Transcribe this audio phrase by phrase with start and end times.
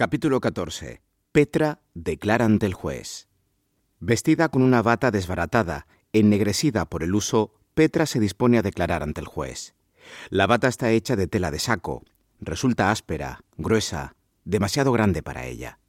[0.00, 1.02] Capítulo 14.
[1.30, 3.28] Petra declara ante el juez.
[3.98, 9.20] Vestida con una bata desbaratada, ennegrecida por el uso, Petra se dispone a declarar ante
[9.20, 9.74] el juez.
[10.30, 12.02] La bata está hecha de tela de saco.
[12.40, 14.16] Resulta áspera, gruesa,
[14.46, 15.80] demasiado grande para ella.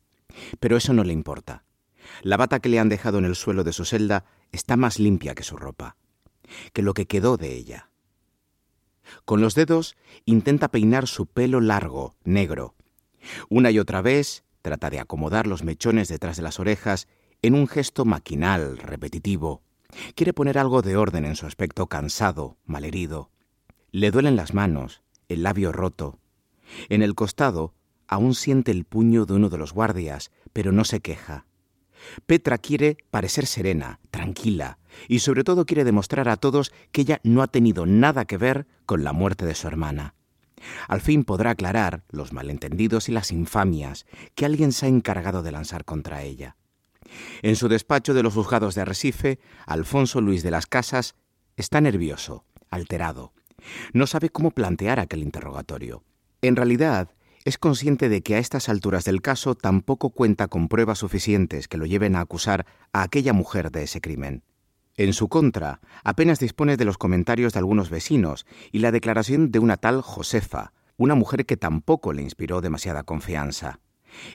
[0.60, 1.64] Pero eso no le importa.
[2.22, 5.36] La bata que le han dejado en el suelo de su celda está más limpia
[5.36, 5.96] que su ropa,
[6.74, 7.92] que lo que quedó de ella.
[9.24, 12.76] Con los dedos intenta peinar su pelo largo, negro,
[13.50, 17.08] una y otra vez trata de acomodar los mechones detrás de las orejas
[17.42, 19.62] en un gesto maquinal, repetitivo.
[20.16, 23.32] Quiere poner algo de orden en su aspecto cansado, malherido.
[23.92, 26.20] Le duelen las manos, el labio roto.
[26.90, 27.74] En el costado
[28.08, 31.46] aún siente el puño de uno de los guardias, pero no se queja.
[32.26, 37.42] Petra quiere parecer serena, tranquila, y sobre todo quiere demostrar a todos que ella no
[37.42, 40.16] ha tenido nada que ver con la muerte de su hermana.
[40.88, 45.52] Al fin podrá aclarar los malentendidos y las infamias que alguien se ha encargado de
[45.52, 46.56] lanzar contra ella.
[47.42, 51.16] En su despacho de los juzgados de Arrecife, Alfonso Luis de las Casas
[51.58, 53.34] está nervioso, alterado.
[53.94, 56.04] No sabe cómo plantear aquel interrogatorio.
[56.42, 57.10] En realidad,
[57.44, 61.78] es consciente de que a estas alturas del caso tampoco cuenta con pruebas suficientes que
[61.78, 64.44] lo lleven a acusar a aquella mujer de ese crimen.
[65.02, 69.58] En su contra, apenas dispone de los comentarios de algunos vecinos y la declaración de
[69.58, 73.80] una tal Josefa, una mujer que tampoco le inspiró demasiada confianza.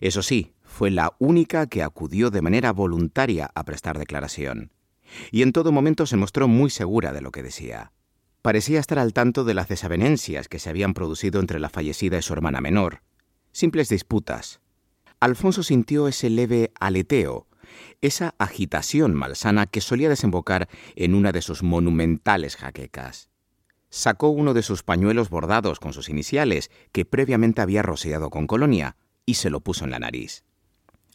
[0.01, 4.73] Eso sí, fue la única que acudió de manera voluntaria a prestar declaración.
[5.31, 7.93] Y en todo momento se mostró muy segura de lo que decía.
[8.43, 12.23] Parecía estar al tanto de las desavenencias que se habían producido entre la fallecida y
[12.23, 13.03] su hermana menor.
[13.53, 14.59] Simples disputas.
[15.21, 17.47] Alfonso sintió ese leve aleteo
[18.01, 23.31] esa agitación malsana que solía desembocar en una de sus monumentales jaquecas.
[23.89, 28.97] Sacó uno de sus pañuelos bordados con sus iniciales, que previamente había rociado con colonia,
[29.25, 30.45] y se lo puso en la nariz.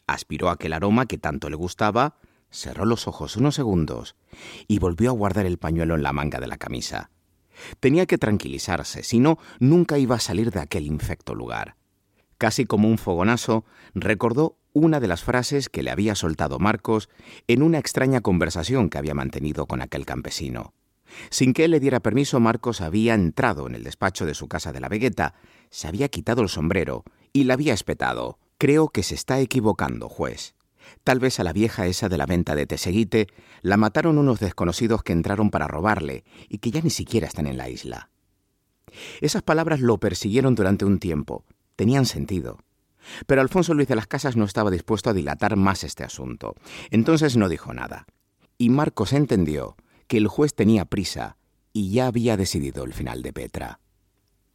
[0.06, 2.16] Aspiró aquel aroma que tanto le gustaba,
[2.50, 4.14] cerró los ojos unos segundos
[4.68, 7.10] y volvió a guardar el pañuelo en la manga de la camisa.
[7.80, 11.76] Tenía que tranquilizarse, si no, nunca iba a salir de aquel infecto lugar.
[12.38, 17.08] Casi como un fogonazo, recordó una de las frases que le había soltado Marcos
[17.46, 20.72] en una extraña conversación que había mantenido con aquel campesino.
[21.30, 24.72] Sin que él le diera permiso, Marcos había entrado en el despacho de su casa
[24.72, 25.34] de la Vegueta,
[25.70, 28.38] se había quitado el sombrero y la había espetado.
[28.58, 30.54] Creo que se está equivocando, juez.
[31.04, 33.28] Tal vez a la vieja esa de la venta de Teseguite
[33.60, 37.56] la mataron unos desconocidos que entraron para robarle y que ya ni siquiera están en
[37.56, 38.10] la isla.
[39.20, 41.44] Esas palabras lo persiguieron durante un tiempo.
[41.76, 42.58] Tenían sentido.
[43.26, 46.54] Pero Alfonso Luis de las Casas no estaba dispuesto a dilatar más este asunto.
[46.90, 48.06] Entonces no dijo nada.
[48.58, 49.76] Y Marcos entendió
[50.06, 51.36] que el juez tenía prisa
[51.72, 53.80] y ya había decidido el final de Petra.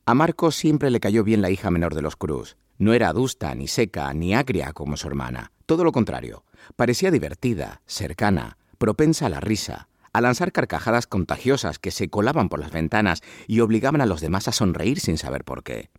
[0.05, 2.57] A Marcos siempre le cayó bien la hija menor de los Cruz.
[2.77, 5.51] No era adusta, ni seca, ni agria como su hermana.
[5.65, 6.45] Todo lo contrario.
[6.75, 12.59] Parecía divertida, cercana, propensa a la risa, a lanzar carcajadas contagiosas que se colaban por
[12.59, 15.89] las ventanas y obligaban a los demás a sonreír sin saber por qué.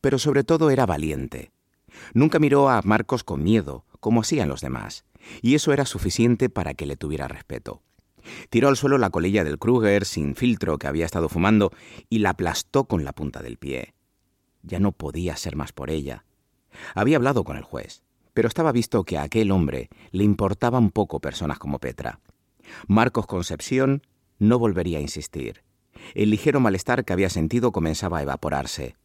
[0.00, 1.52] Pero sobre todo era valiente,
[2.14, 5.04] Nunca miró a Marcos con miedo, como hacían los demás,
[5.42, 7.82] y eso era suficiente para que le tuviera respeto.
[8.50, 11.72] Tiró al suelo la colilla del Kruger sin filtro que había estado fumando
[12.08, 13.94] y la aplastó con la punta del pie.
[14.62, 16.24] Ya no podía ser más por ella.
[16.94, 18.02] Había hablado con el juez,
[18.34, 22.20] pero estaba visto que a aquel hombre le importaban poco personas como Petra.
[22.88, 24.02] Marcos Concepción
[24.38, 25.62] no volvería a insistir.
[26.14, 28.96] El ligero malestar que había sentido comenzaba a evaporarse.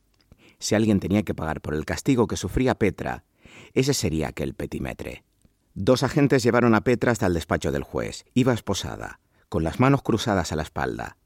[0.62, 3.24] Si alguien tenía que pagar por el castigo que sufría Petra,
[3.74, 5.24] ese sería aquel petimetre.
[5.74, 8.26] Dos agentes llevaron a Petra hasta el despacho del juez.
[8.36, 11.18] Iba esposada, con las manos cruzadas a la espalda.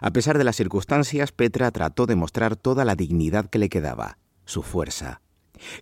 [0.00, 4.18] A pesar de las circunstancias, Petra trató de mostrar toda la dignidad que le quedaba,
[4.44, 5.22] su fuerza.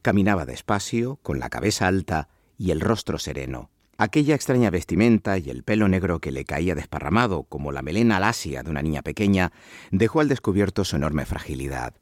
[0.01, 3.71] Caminaba despacio, con la cabeza alta y el rostro sereno.
[3.99, 8.63] Aquella extraña vestimenta y el pelo negro que le caía desparramado como la melena lasia
[8.63, 9.53] de una niña pequeña
[9.91, 11.95] dejó al descubierto su enorme fragilidad.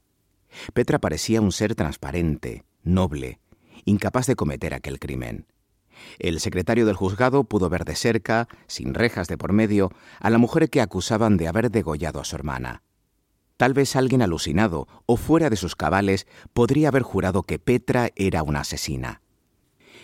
[0.73, 3.39] Petra parecía un ser transparente, noble,
[3.85, 5.47] incapaz de cometer aquel crimen.
[6.19, 10.37] El secretario del juzgado pudo ver de cerca, sin rejas de por medio, a la
[10.37, 12.83] mujer que acusaban de haber degollado a su hermana.
[13.57, 18.43] Tal vez alguien alucinado o fuera de sus cabales podría haber jurado que Petra era
[18.43, 19.21] una asesina.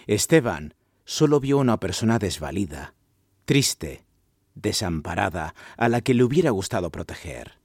[0.08, 0.74] Esteban
[1.04, 2.94] solo vio una persona desvalida,
[3.46, 4.06] triste,
[4.56, 7.61] desamparada, a la que le hubiera gustado proteger.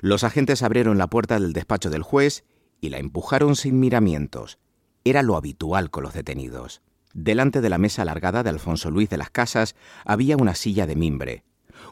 [0.00, 2.44] Los agentes abrieron la puerta del despacho del juez
[2.80, 4.58] y la empujaron sin miramientos.
[5.04, 6.82] Era lo habitual con los detenidos.
[7.12, 9.74] Delante de la mesa alargada de Alfonso Luis de las Casas
[10.04, 11.44] había una silla de mimbre.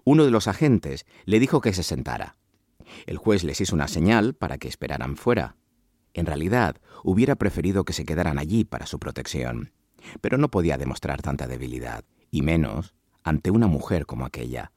[0.04, 2.36] Uno de los agentes le dijo que se sentara.
[3.06, 5.56] El juez les hizo una señal para que esperaran fuera.
[6.14, 9.72] En realidad, hubiera preferido que se quedaran allí para su protección,
[10.20, 14.72] pero no podía demostrar tanta debilidad, y menos ante una mujer como aquella.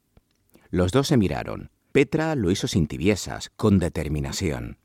[0.69, 1.71] Los dos se miraron.
[1.91, 4.77] Petra lo hizo sin tibiezas, con determinación.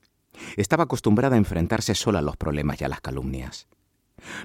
[0.57, 3.69] Estaba acostumbrada a enfrentarse sola a los problemas y a las calumnias.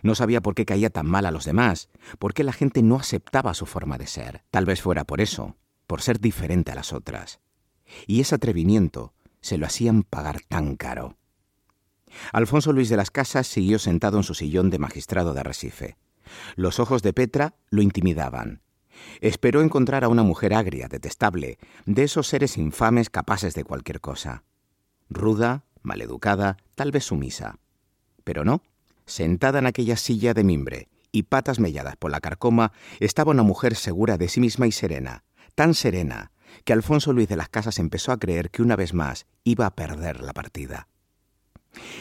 [0.04, 2.98] No sabía por qué caía tan mal a los demás, por qué la gente no
[2.98, 4.44] aceptaba su forma de ser.
[4.52, 5.56] Tal vez fuera por eso,
[5.88, 7.40] por ser diferente a las otras.
[8.06, 11.18] Y ese atrevimiento se lo hacían pagar tan caro.
[12.32, 15.98] Alfonso Luis de las Casas siguió sentado en su sillón de magistrado de Arrecife.
[16.56, 18.62] Los ojos de Petra lo intimidaban.
[19.20, 24.44] Esperó encontrar a una mujer agria, detestable, de esos seres infames capaces de cualquier cosa.
[25.10, 27.58] Ruda, maleducada, tal vez sumisa.
[28.24, 28.62] Pero no.
[29.06, 33.76] Sentada en aquella silla de mimbre y patas melladas por la carcoma, estaba una mujer
[33.76, 35.24] segura de sí misma y serena,
[35.56, 36.32] tan serena
[36.64, 39.76] que Alfonso Luis de las Casas empezó a creer que una vez más iba a
[39.76, 40.88] perder la partida.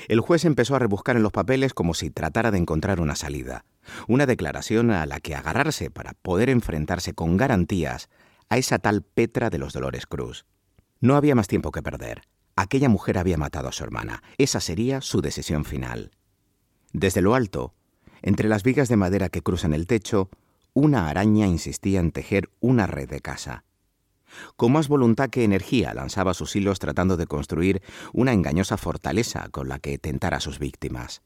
[0.08, 3.64] El juez empezó a rebuscar en los papeles como si tratara de encontrar una salida,
[4.08, 8.08] una declaración a la que agarrarse para poder enfrentarse con garantías
[8.48, 10.44] a esa tal Petra de los Dolores Cruz.
[11.00, 12.22] No había más tiempo que perder.
[12.56, 14.22] Aquella mujer había matado a su hermana.
[14.36, 16.10] Esa sería su decisión final.
[16.92, 17.74] Desde lo alto,
[18.22, 20.28] entre las vigas de madera que cruzan el techo,
[20.74, 23.64] una araña insistía en tejer una red de casa.
[24.56, 27.82] Con más voluntad que energía lanzaba sus hilos tratando de construir
[28.12, 31.22] una engañosa fortaleza con la que tentar a sus víctimas.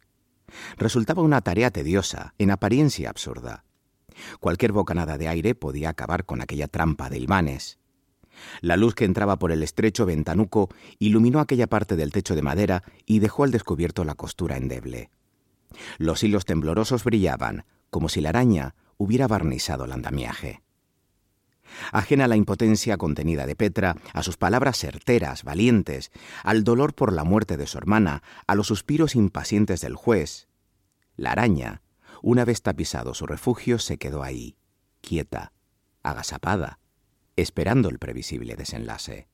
[0.76, 3.64] Resultaba una tarea tediosa, en apariencia absurda.
[4.40, 7.78] Cualquier bocanada de aire podía acabar con aquella trampa de imanes.
[8.60, 10.68] La luz que entraba por el estrecho ventanuco
[10.98, 15.10] iluminó aquella parte del techo de madera y dejó al descubierto la costura endeble.
[15.98, 20.63] Los hilos temblorosos brillaban, como si la araña hubiera barnizado el andamiaje.
[21.92, 26.12] Ajena a la impotencia contenida de Petra, a sus palabras certeras, valientes,
[26.42, 30.48] al dolor por la muerte de su hermana, a los suspiros impacientes del juez,
[31.16, 31.82] la araña,
[32.22, 34.56] una vez tapizado su refugio, se quedó ahí,
[35.00, 35.52] quieta,
[36.02, 36.80] agazapada,
[37.36, 39.28] esperando el previsible desenlace.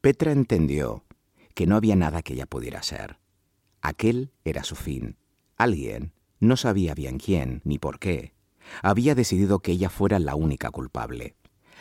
[0.00, 1.04] Petra entendió
[1.54, 3.18] que no había nada que ella pudiera hacer.
[3.80, 5.16] Aquel era su fin.
[5.56, 8.34] Alguien, no sabía bien quién ni por qué,
[8.82, 11.36] había decidido que ella fuera la única culpable.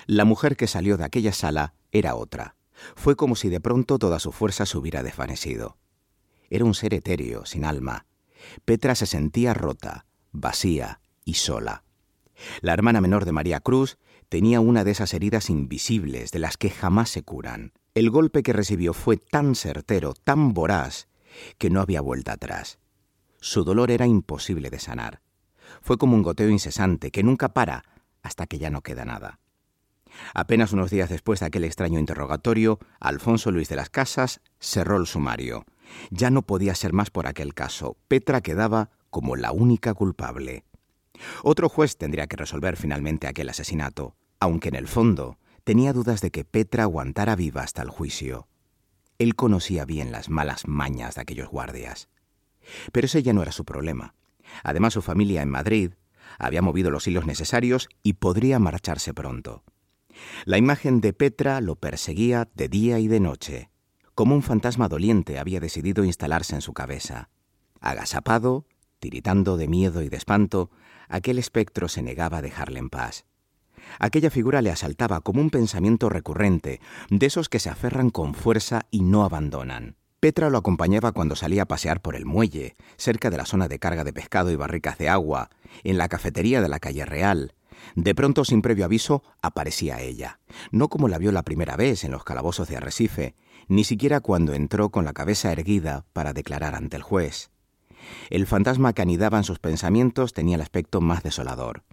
[0.07, 2.55] La mujer que salió de aquella sala era otra.
[2.95, 5.77] Fue como si de pronto toda su fuerza se hubiera desvanecido.
[6.49, 8.07] Era un ser etéreo, sin alma.
[8.65, 11.83] Petra se sentía rota, vacía y sola.
[12.61, 13.97] La hermana menor de María Cruz
[14.29, 17.73] tenía una de esas heridas invisibles de las que jamás se curan.
[17.93, 21.07] El golpe que recibió fue tan certero, tan voraz,
[21.57, 22.79] que no había vuelta atrás.
[23.39, 25.21] Su dolor era imposible de sanar
[25.81, 27.83] fue como un goteo incesante que nunca para
[28.21, 29.39] hasta que ya no queda nada.
[30.33, 35.07] Apenas unos días después de aquel extraño interrogatorio, Alfonso Luis de las Casas cerró el
[35.07, 35.65] sumario.
[36.09, 37.97] Ya no podía ser más por aquel caso.
[38.07, 40.65] Petra quedaba como la única culpable.
[41.43, 46.31] Otro juez tendría que resolver finalmente aquel asesinato, aunque en el fondo tenía dudas de
[46.31, 48.47] que Petra aguantara viva hasta el juicio.
[49.19, 52.09] Él conocía bien las malas mañas de aquellos guardias.
[52.91, 54.15] Pero ese ya no era su problema.
[54.63, 55.91] Además, su familia en Madrid
[56.39, 59.63] había movido los hilos necesarios y podría marcharse pronto.
[60.45, 63.69] La imagen de Petra lo perseguía de día y de noche.
[64.15, 67.29] Como un fantasma doliente había decidido instalarse en su cabeza.
[67.79, 68.65] Agazapado,
[68.99, 70.69] tiritando de miedo y de espanto,
[71.07, 73.25] aquel espectro se negaba a dejarle en paz.
[73.99, 78.85] Aquella figura le asaltaba como un pensamiento recurrente, de esos que se aferran con fuerza
[78.91, 79.95] y no abandonan.
[80.21, 83.79] Petra lo acompañaba cuando salía a pasear por el muelle, cerca de la zona de
[83.79, 85.49] carga de pescado y barricas de agua,
[85.83, 87.55] en la cafetería de la calle Real.
[87.95, 92.11] De pronto, sin previo aviso, aparecía ella, no como la vio la primera vez en
[92.11, 93.33] los calabozos de Arrecife,
[93.67, 97.49] ni siquiera cuando entró con la cabeza erguida para declarar ante el juez.
[98.29, 101.83] El fantasma que anidaba en sus pensamientos tenía el aspecto más desolador.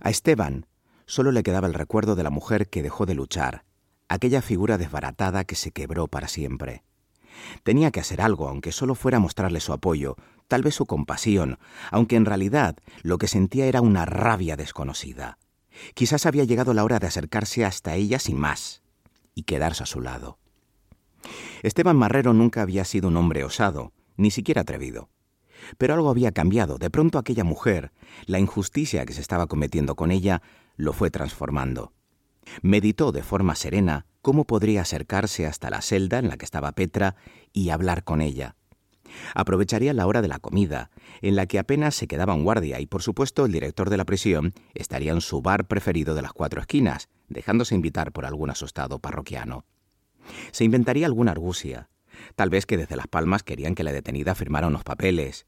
[0.00, 0.66] A Esteban
[1.06, 3.64] solo le quedaba el recuerdo de la mujer que dejó de luchar,
[4.06, 6.82] aquella figura desbaratada que se quebró para siempre.
[7.62, 10.16] Tenía que hacer algo, aunque solo fuera mostrarle su apoyo,
[10.48, 11.58] tal vez su compasión,
[11.90, 15.38] aunque en realidad lo que sentía era una rabia desconocida.
[15.94, 18.82] Quizás había llegado la hora de acercarse hasta ella sin más
[19.34, 20.38] y quedarse a su lado.
[21.62, 25.08] Esteban Marrero nunca había sido un hombre osado, ni siquiera atrevido.
[25.78, 26.78] Pero algo había cambiado.
[26.78, 27.92] De pronto aquella mujer,
[28.26, 30.42] la injusticia que se estaba cometiendo con ella,
[30.76, 31.92] lo fue transformando.
[32.62, 37.16] Meditó de forma serena cómo podría acercarse hasta la celda en la que estaba Petra
[37.52, 38.56] y hablar con ella.
[39.34, 42.86] Aprovecharía la hora de la comida, en la que apenas se quedaba un guardia y
[42.86, 46.60] por supuesto el director de la prisión estaría en su bar preferido de las cuatro
[46.60, 49.64] esquinas, dejándose invitar por algún asustado parroquiano.
[50.52, 51.88] Se inventaría alguna argucia,
[52.36, 55.46] Tal vez que desde Las Palmas querían que la detenida firmara unos papeles.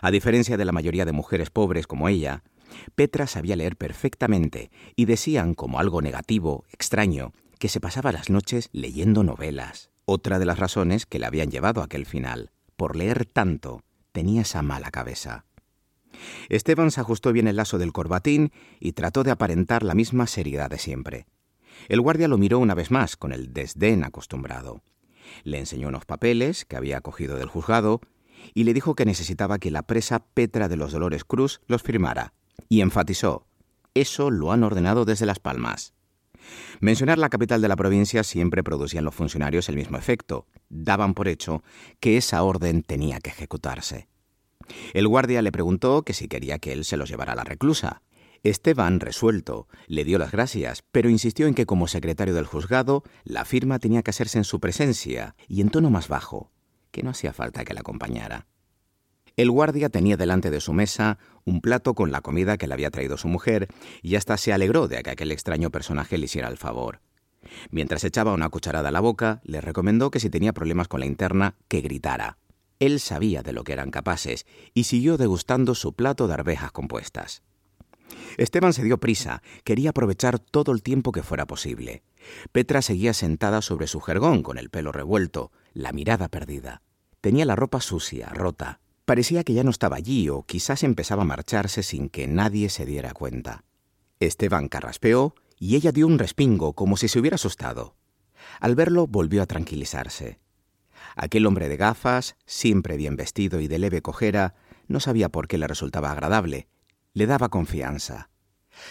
[0.00, 2.42] A diferencia de la mayoría de mujeres pobres como ella,
[2.94, 8.68] Petra sabía leer perfectamente y decían como algo negativo, extraño, que se pasaba las noches
[8.72, 9.90] leyendo novelas.
[10.04, 12.50] Otra de las razones que le habían llevado a aquel final.
[12.76, 13.82] Por leer tanto,
[14.12, 15.44] tenía esa mala cabeza.
[16.48, 20.70] Esteban se ajustó bien el lazo del corbatín y trató de aparentar la misma seriedad
[20.70, 21.26] de siempre.
[21.88, 24.82] El guardia lo miró una vez más con el desdén acostumbrado.
[25.44, 28.00] Le enseñó unos papeles que había cogido del juzgado
[28.54, 32.32] y le dijo que necesitaba que la presa Petra de los Dolores Cruz los firmara,
[32.68, 33.46] y enfatizó,
[33.94, 35.94] eso lo han ordenado desde Las Palmas.
[36.80, 40.46] Mencionar la capital de la provincia siempre producía en los funcionarios el mismo efecto.
[40.68, 41.62] Daban por hecho
[42.00, 44.08] que esa orden tenía que ejecutarse.
[44.94, 48.02] El guardia le preguntó que si quería que él se los llevara a la reclusa.
[48.42, 53.44] Esteban, resuelto, le dio las gracias, pero insistió en que como secretario del juzgado, la
[53.44, 56.52] firma tenía que hacerse en su presencia y en tono más bajo,
[56.90, 58.46] que no hacía falta que la acompañara.
[59.36, 62.90] El guardia tenía delante de su mesa un plato con la comida que le había
[62.90, 63.68] traído su mujer
[64.00, 67.00] y hasta se alegró de que aquel extraño personaje le hiciera el favor.
[67.70, 71.06] Mientras echaba una cucharada a la boca, le recomendó que si tenía problemas con la
[71.06, 72.38] interna, que gritara.
[72.80, 77.42] Él sabía de lo que eran capaces y siguió degustando su plato de arvejas compuestas.
[78.38, 82.02] Esteban se dio prisa, quería aprovechar todo el tiempo que fuera posible.
[82.52, 86.82] Petra seguía sentada sobre su jergón con el pelo revuelto, la mirada perdida.
[87.20, 88.80] Tenía la ropa sucia, rota.
[89.06, 92.84] Parecía que ya no estaba allí o quizás empezaba a marcharse sin que nadie se
[92.84, 93.62] diera cuenta.
[94.18, 97.94] Esteban carraspeó y ella dio un respingo como si se hubiera asustado.
[98.58, 100.40] Al verlo volvió a tranquilizarse.
[101.14, 104.56] Aquel hombre de gafas, siempre bien vestido y de leve cojera,
[104.88, 106.66] no sabía por qué le resultaba agradable.
[107.12, 108.28] Le daba confianza.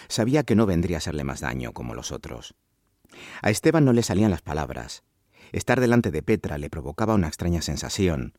[0.08, 2.54] Sabía que no vendría a hacerle más daño como los otros.
[3.42, 5.04] A Esteban no le salían las palabras.
[5.52, 8.32] Estar delante de Petra le provocaba una extraña sensación,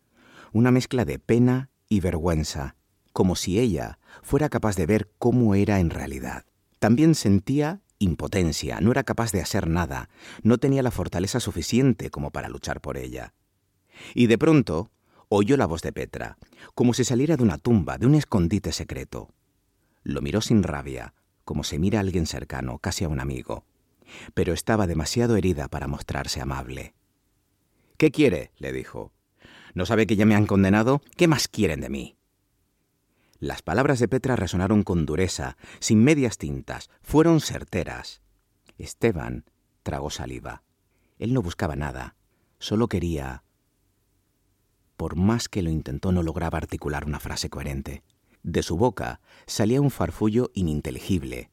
[0.57, 2.75] una mezcla de pena y vergüenza,
[3.13, 6.45] como si ella fuera capaz de ver cómo era en realidad.
[6.79, 10.09] También sentía impotencia, no era capaz de hacer nada,
[10.41, 13.33] no tenía la fortaleza suficiente como para luchar por ella.
[14.15, 14.89] Y de pronto
[15.29, 16.37] oyó la voz de Petra,
[16.73, 19.29] como si saliera de una tumba, de un escondite secreto.
[20.03, 23.63] Lo miró sin rabia, como se mira a alguien cercano, casi a un amigo,
[24.33, 26.95] pero estaba demasiado herida para mostrarse amable.
[27.97, 28.51] ¿Qué quiere?
[28.57, 29.11] le dijo.
[29.77, 31.03] ¿No sabe que ya me han condenado?
[31.17, 32.17] ¿Qué más quieren de mí?
[33.37, 38.23] Las palabras de Petra resonaron con dureza, sin medias tintas, fueron certeras.
[38.79, 39.45] Esteban
[39.83, 40.63] tragó saliva.
[41.19, 42.15] Él no buscaba nada,
[42.57, 43.43] solo quería
[44.95, 48.01] por más que lo intentó no lograba articular una frase coherente.
[48.41, 51.51] De su boca salía un farfullo ininteligible.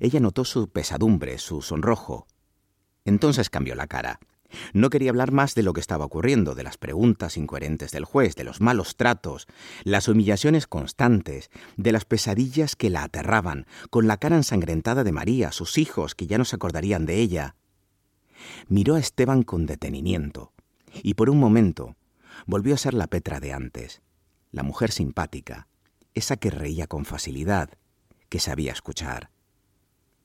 [0.00, 2.26] Ella notó su pesadumbre, su sonrojo.
[3.04, 4.18] Entonces cambió la cara.
[4.72, 8.34] No quería hablar más de lo que estaba ocurriendo, de las preguntas incoherentes del juez,
[8.34, 9.46] de los malos tratos,
[9.84, 15.52] las humillaciones constantes, de las pesadillas que la aterraban, con la cara ensangrentada de María,
[15.52, 17.56] sus hijos, que ya no se acordarían de ella.
[18.68, 20.52] Miró a Esteban con detenimiento,
[21.02, 21.96] y por un momento
[22.46, 24.02] volvió a ser la Petra de antes,
[24.50, 25.68] la mujer simpática,
[26.14, 27.70] esa que reía con facilidad,
[28.28, 29.30] que sabía escuchar.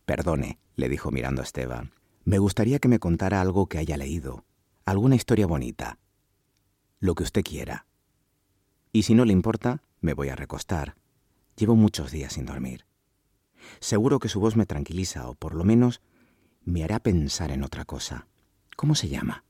[0.06, 1.92] Perdone, le dijo mirando a Esteban,
[2.28, 4.44] me gustaría que me contara algo que haya leído,
[4.84, 5.98] alguna historia bonita,
[7.00, 7.86] lo que usted quiera.
[8.92, 10.98] Y si no le importa, me voy a recostar.
[11.56, 12.86] Llevo muchos días sin dormir.
[13.80, 16.02] Seguro que su voz me tranquiliza o por lo menos
[16.66, 18.28] me hará pensar en otra cosa.
[18.76, 19.46] ¿Cómo se llama?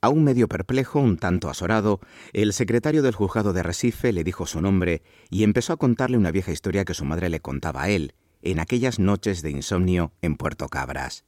[0.00, 2.00] Aún medio perplejo, un tanto azorado,
[2.32, 6.30] el secretario del juzgado de Recife le dijo su nombre y empezó a contarle una
[6.30, 10.36] vieja historia que su madre le contaba a él, en aquellas noches de insomnio en
[10.36, 11.24] Puerto Cabras.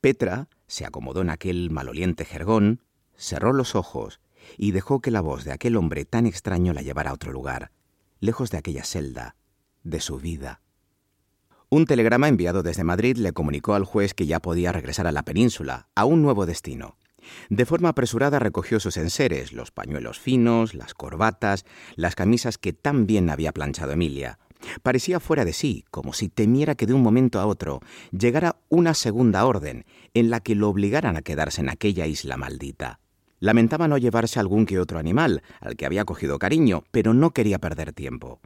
[0.00, 2.82] Petra se acomodó en aquel maloliente jergón,
[3.16, 4.20] cerró los ojos
[4.58, 7.70] y dejó que la voz de aquel hombre tan extraño la llevara a otro lugar,
[8.20, 9.36] lejos de aquella celda,
[9.82, 10.60] de su vida.
[11.70, 15.24] Un telegrama enviado desde Madrid le comunicó al juez que ya podía regresar a la
[15.24, 16.96] península, a un nuevo destino.
[17.48, 21.64] De forma apresurada recogió sus enseres, los pañuelos finos, las corbatas,
[21.96, 24.38] las camisas que tan bien había planchado Emilia.
[24.82, 27.80] Parecía fuera de sí, como si temiera que de un momento a otro
[28.10, 33.00] llegara una segunda orden en la que lo obligaran a quedarse en aquella isla maldita.
[33.40, 37.58] Lamentaba no llevarse algún que otro animal, al que había cogido cariño, pero no quería
[37.58, 38.40] perder tiempo.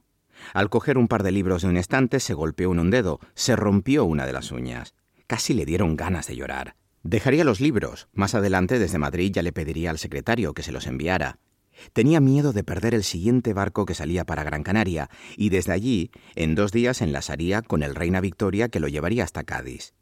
[0.54, 3.56] Al coger un par de libros de un estante se golpeó en un dedo, se
[3.56, 4.94] rompió una de las uñas.
[5.26, 6.75] Casi le dieron ganas de llorar.
[7.02, 8.08] Dejaría los libros.
[8.12, 11.38] Más adelante, desde Madrid, ya le pediría al secretario que se los enviara.
[11.92, 16.11] Tenía miedo de perder el siguiente barco que salía para Gran Canaria, y desde allí,
[16.35, 19.94] en dos días, enlazaría con el Reina Victoria que lo llevaría hasta Cádiz.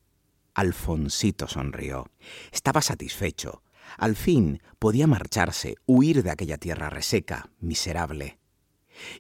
[0.55, 2.11] Alfonsito sonrió.
[2.51, 3.63] Estaba satisfecho.
[3.99, 8.39] Al fin podía marcharse, huir de aquella tierra reseca, miserable.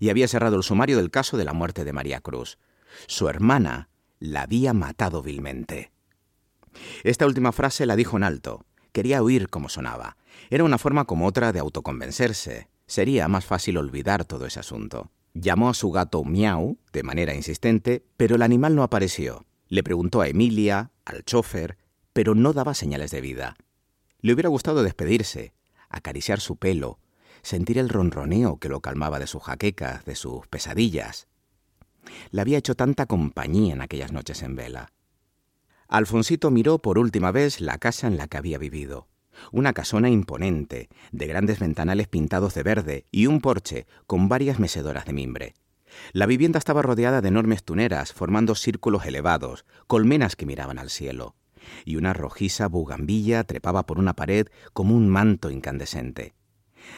[0.00, 2.58] Y había cerrado el sumario del caso de la muerte de María Cruz.
[3.06, 5.92] Su hermana la había matado vilmente.
[7.04, 8.65] Esta última frase la dijo en alto.
[8.96, 10.16] Quería oír cómo sonaba.
[10.48, 12.70] Era una forma como otra de autoconvencerse.
[12.86, 15.10] Sería más fácil olvidar todo ese asunto.
[15.34, 19.44] Llamó a su gato Miau de manera insistente, pero el animal no apareció.
[19.68, 21.76] Le preguntó a Emilia, al chofer,
[22.14, 23.58] pero no daba señales de vida.
[24.22, 25.52] Le hubiera gustado despedirse,
[25.90, 26.98] acariciar su pelo,
[27.42, 31.28] sentir el ronroneo que lo calmaba de sus jaquecas, de sus pesadillas.
[32.30, 34.90] Le había hecho tanta compañía en aquellas noches en vela.
[35.88, 39.08] Alfonsito miró por última vez la casa en la que había vivido.
[39.52, 45.04] Una casona imponente, de grandes ventanales pintados de verde y un porche con varias mecedoras
[45.04, 45.54] de mimbre.
[46.12, 51.36] La vivienda estaba rodeada de enormes tuneras, formando círculos elevados, colmenas que miraban al cielo,
[51.84, 56.34] y una rojiza bugambilla trepaba por una pared como un manto incandescente.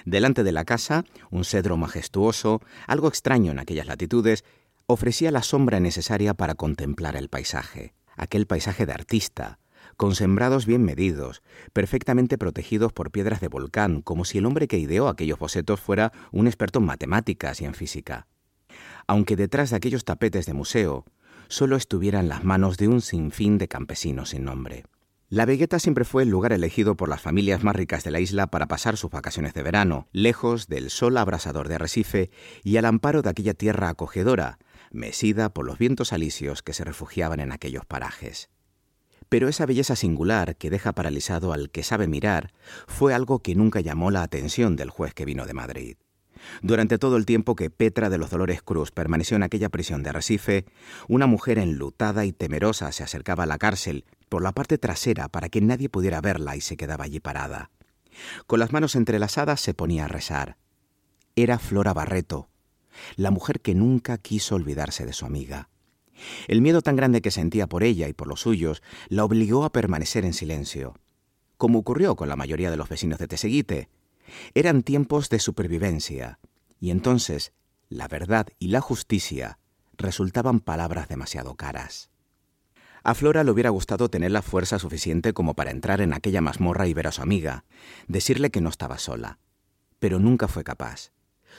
[0.05, 4.45] Delante de la casa, un cedro majestuoso, algo extraño en aquellas latitudes,
[4.87, 9.59] ofrecía la sombra necesaria para contemplar el paisaje, aquel paisaje de artista,
[9.97, 14.79] con sembrados bien medidos, perfectamente protegidos por piedras de volcán, como si el hombre que
[14.79, 18.27] ideó aquellos bocetos fuera un experto en matemáticas y en física.
[19.07, 21.05] Aunque detrás de aquellos tapetes de museo
[21.49, 24.85] solo estuvieran las manos de un sinfín de campesinos sin nombre.
[25.31, 28.47] La Vegueta siempre fue el lugar elegido por las familias más ricas de la isla
[28.47, 32.31] para pasar sus vacaciones de verano, lejos del sol abrasador de Arrecife
[32.65, 34.59] y al amparo de aquella tierra acogedora,
[34.91, 38.51] mecida por los vientos alisios que se refugiaban en aquellos parajes.
[39.29, 42.53] Pero esa belleza singular que deja paralizado al que sabe mirar
[42.87, 45.97] fue algo que nunca llamó la atención del juez que vino de Madrid.
[46.63, 50.13] Durante todo el tiempo que Petra de los Dolores Cruz permaneció en aquella prisión de
[50.13, 50.65] Recife,
[51.09, 55.49] una mujer enlutada y temerosa se acercaba a la cárcel por la parte trasera para
[55.49, 57.71] que nadie pudiera verla y se quedaba allí parada.
[58.47, 60.57] Con las manos entrelazadas se ponía a rezar.
[61.37, 62.49] Era Flora Barreto,
[63.17, 65.69] la mujer que nunca quiso olvidarse de su amiga.
[66.49, 69.73] El miedo tan grande que sentía por ella y por los suyos la obligó a
[69.73, 70.95] permanecer en silencio,
[71.57, 73.89] como ocurrió con la mayoría de los vecinos de Teseguite.
[74.55, 76.39] Eran tiempos de supervivencia,
[76.81, 77.53] y entonces
[77.89, 79.59] la verdad y la justicia
[79.97, 82.11] resultaban palabras demasiado caras.
[83.03, 86.87] A Flora le hubiera gustado tener la fuerza suficiente como para entrar en aquella mazmorra
[86.87, 87.65] y ver a su amiga,
[88.07, 89.39] decirle que no estaba sola,
[89.99, 91.13] pero nunca fue capaz.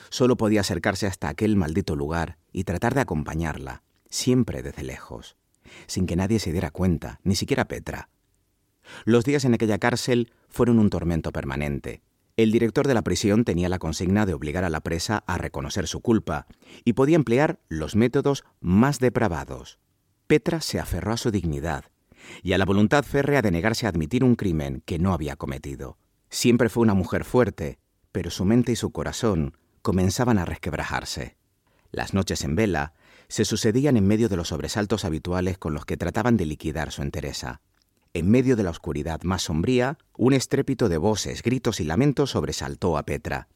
[0.10, 5.38] Solo podía acercarse hasta aquel maldito lugar y tratar de acompañarla, siempre desde lejos,
[5.88, 8.10] sin que nadie se diera cuenta, ni siquiera Petra.
[9.06, 12.02] Los días en aquella cárcel fueron un tormento permanente.
[12.38, 15.88] El director de la prisión tenía la consigna de obligar a la presa a reconocer
[15.88, 16.48] su culpa
[16.86, 19.78] y podía emplear los métodos más depravados.
[20.26, 21.86] Petra se aferró a su dignidad
[22.42, 25.98] y a la voluntad férrea de negarse a admitir un crimen que no había cometido.
[26.30, 27.80] Siempre fue una mujer fuerte,
[28.12, 31.38] pero su mente y su corazón comenzaban a resquebrajarse.
[31.92, 32.94] Las noches en vela
[33.28, 37.02] se sucedían en medio de los sobresaltos habituales con los que trataban de liquidar su
[37.02, 37.62] entereza.
[38.14, 42.98] En medio de la oscuridad más sombría, un estrépito de voces, gritos y lamentos sobresaltó
[42.98, 43.48] a Petra.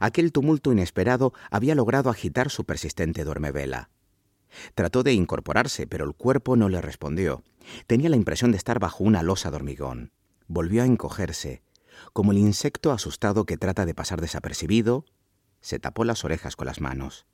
[0.00, 3.90] Aquel tumulto inesperado había logrado agitar su persistente dormevela.
[4.74, 7.42] Trató de incorporarse, pero el cuerpo no le respondió.
[7.86, 10.12] Tenía la impresión de estar bajo una losa de hormigón.
[10.46, 11.62] Volvió a encogerse,
[12.12, 15.04] como el insecto asustado que trata de pasar desapercibido.
[15.66, 17.26] Se tapó las orejas con las manos.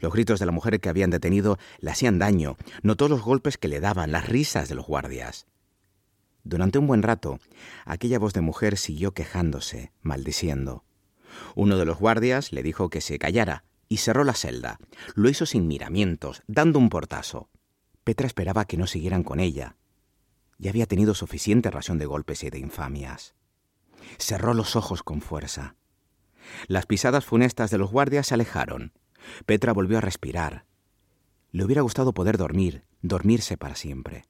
[0.00, 3.68] Los gritos de la mujer que habían detenido le hacían daño, notó los golpes que
[3.68, 5.46] le daban, las risas de los guardias.
[6.42, 7.38] Durante un buen rato,
[7.84, 10.84] aquella voz de mujer siguió quejándose, maldiciendo.
[11.54, 14.78] Uno de los guardias le dijo que se callara y cerró la celda.
[15.14, 17.50] Lo hizo sin miramientos, dando un portazo.
[18.04, 19.76] Petra esperaba que no siguieran con ella.
[20.56, 23.34] Ya había tenido suficiente ración de golpes y de infamias.
[24.16, 25.76] Cerró los ojos con fuerza.
[26.66, 28.92] Las pisadas funestas de los guardias se alejaron.
[29.44, 30.64] Petra volvió a respirar.
[31.50, 34.24] Le hubiera gustado poder dormir, dormirse para siempre.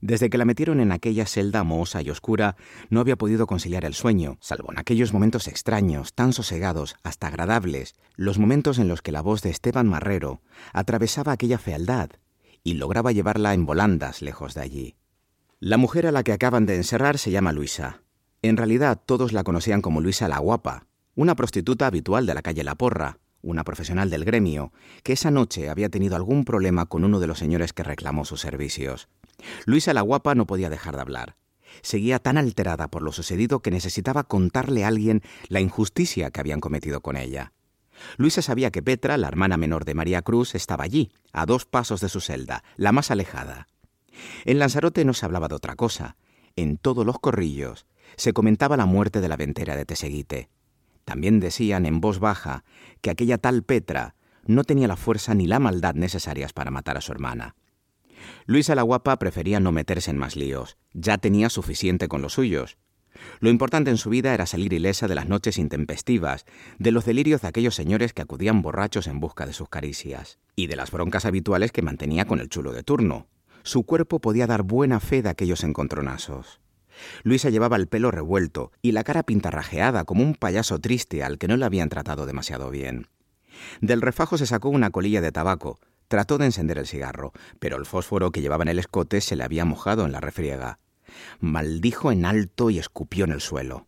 [0.00, 2.56] Desde que la metieron en aquella celda mohosa y oscura,
[2.90, 7.94] no había podido conciliar el sueño, salvo en aquellos momentos extraños, tan sosegados, hasta agradables,
[8.14, 10.42] los momentos en los que la voz de Esteban Marrero
[10.72, 12.10] atravesaba aquella fealdad
[12.62, 14.96] y lograba llevarla en volandas lejos de allí.
[15.60, 18.02] La mujer a la que acaban de encerrar se llama Luisa.
[18.42, 22.62] En realidad todos la conocían como Luisa la Guapa, una prostituta habitual de la calle
[22.62, 27.20] La Porra, una profesional del gremio, que esa noche había tenido algún problema con uno
[27.20, 29.08] de los señores que reclamó sus servicios.
[29.64, 31.36] Luisa la guapa no podía dejar de hablar.
[31.80, 36.60] Seguía tan alterada por lo sucedido que necesitaba contarle a alguien la injusticia que habían
[36.60, 37.52] cometido con ella.
[38.18, 42.02] Luisa sabía que Petra, la hermana menor de María Cruz, estaba allí, a dos pasos
[42.02, 43.68] de su celda, la más alejada.
[44.44, 46.16] En Lanzarote no se hablaba de otra cosa.
[46.56, 50.50] En todos los corrillos se comentaba la muerte de la ventera de Teseguite.
[51.06, 52.64] También decían en voz baja
[53.00, 57.00] que aquella tal Petra no tenía la fuerza ni la maldad necesarias para matar a
[57.00, 57.54] su hermana.
[58.44, 62.76] Luisa la Guapa prefería no meterse en más líos, ya tenía suficiente con los suyos.
[63.38, 66.44] Lo importante en su vida era salir ilesa de las noches intempestivas,
[66.80, 70.66] de los delirios de aquellos señores que acudían borrachos en busca de sus caricias, y
[70.66, 73.28] de las broncas habituales que mantenía con el chulo de turno.
[73.62, 76.60] Su cuerpo podía dar buena fe de aquellos encontronazos.
[77.22, 81.48] Luisa llevaba el pelo revuelto y la cara pintarrajeada como un payaso triste al que
[81.48, 83.08] no le habían tratado demasiado bien.
[83.80, 85.78] Del refajo se sacó una colilla de tabaco,
[86.08, 89.44] trató de encender el cigarro, pero el fósforo que llevaba en el escote se le
[89.44, 90.78] había mojado en la refriega.
[91.40, 93.86] Maldijo en alto y escupió en el suelo.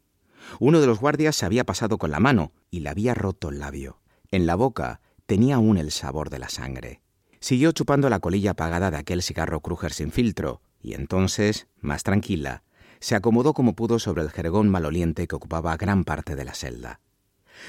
[0.60, 3.58] Uno de los guardias se había pasado con la mano y le había roto el
[3.58, 4.00] labio.
[4.30, 7.02] En la boca tenía aún el sabor de la sangre.
[7.40, 12.62] Siguió chupando la colilla apagada de aquel cigarro Kruger sin filtro, y entonces, más tranquila,
[13.00, 17.00] se acomodó como pudo sobre el jergón maloliente que ocupaba gran parte de la celda.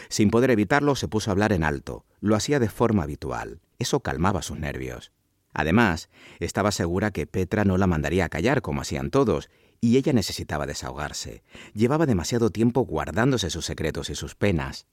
[0.10, 2.06] Sin poder evitarlo, se puso a hablar en alto.
[2.20, 3.62] Lo hacía de forma habitual.
[3.80, 5.12] Eso calmaba sus nervios.
[5.54, 9.50] Además, estaba segura que Petra no la mandaría a callar como hacían todos,
[9.82, 11.44] y ella necesitaba desahogarse.
[11.74, 14.86] Llevaba demasiado tiempo guardándose sus secretos y sus penas.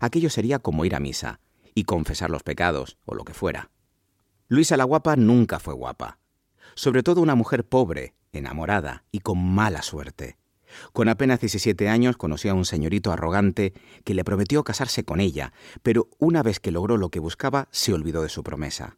[0.00, 1.40] Aquello sería como ir a misa
[1.74, 3.70] y confesar los pecados, o lo que fuera.
[4.48, 6.18] Luisa la guapa nunca fue guapa.
[6.74, 10.36] Sobre todo una mujer pobre, enamorada y con mala suerte.
[10.92, 15.52] Con apenas 17 años conoció a un señorito arrogante que le prometió casarse con ella,
[15.82, 18.96] pero una vez que logró lo que buscaba, se olvidó de su promesa.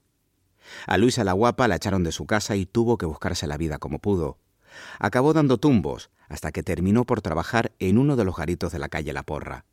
[0.86, 3.78] A Luisa la guapa la echaron de su casa y tuvo que buscarse la vida
[3.78, 4.38] como pudo.
[4.98, 8.88] Acabó dando tumbos hasta que terminó por trabajar en uno de los garitos de la
[8.88, 9.64] calle La Porra.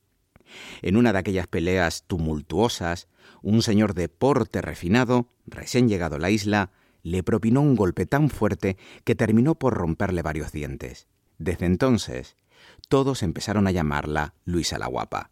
[0.81, 3.07] En una de aquellas peleas tumultuosas,
[3.41, 6.71] un señor de porte refinado, recién llegado a la isla,
[7.03, 11.07] le propinó un golpe tan fuerte que terminó por romperle varios dientes.
[11.37, 12.35] Desde entonces,
[12.87, 15.31] todos empezaron a llamarla Luisa la Guapa.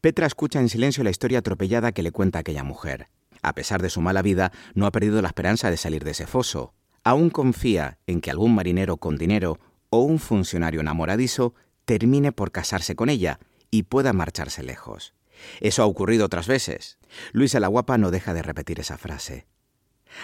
[0.00, 3.08] Petra escucha en silencio la historia atropellada que le cuenta aquella mujer.
[3.42, 6.26] A pesar de su mala vida, no ha perdido la esperanza de salir de ese
[6.26, 6.74] foso.
[7.04, 12.94] Aún confía en que algún marinero con dinero o un funcionario enamoradizo termine por casarse
[12.94, 13.40] con ella
[13.70, 15.14] y pueda marcharse lejos.
[15.60, 16.98] Eso ha ocurrido otras veces.
[17.32, 19.46] Luisa la Guapa no deja de repetir esa frase.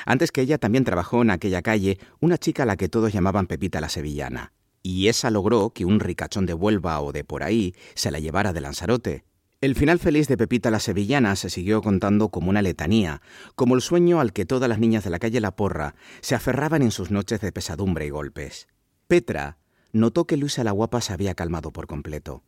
[0.05, 3.47] Antes que ella también trabajó en aquella calle una chica a la que todos llamaban
[3.47, 7.75] Pepita la Sevillana, y esa logró que un ricachón de Huelva o de por ahí
[7.95, 9.25] se la llevara de Lanzarote.
[9.61, 13.23] El final feliz de Pepita la Sevillana se siguió contando como una letanía,
[13.55, 16.83] como el sueño al que todas las niñas de la calle La Porra se aferraban
[16.83, 18.69] en sus noches de pesadumbre y golpes.
[19.07, 19.59] Petra
[19.93, 22.45] notó que Luisa la Guapa se había calmado por completo.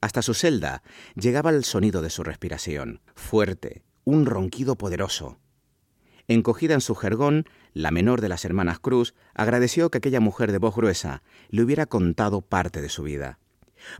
[0.00, 0.82] Hasta su celda
[1.14, 5.38] llegaba el sonido de su respiración, fuerte, un ronquido poderoso.
[6.28, 10.58] Encogida en su jergón, la menor de las hermanas Cruz agradeció que aquella mujer de
[10.58, 13.38] voz gruesa le hubiera contado parte de su vida.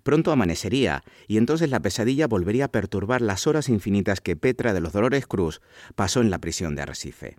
[0.02, 4.80] Pronto amanecería, y entonces la pesadilla volvería a perturbar las horas infinitas que Petra de
[4.80, 5.60] los Dolores Cruz
[5.94, 7.36] pasó en la prisión de Arrecife.